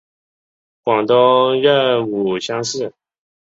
[0.81, 2.91] 广东壬午乡试。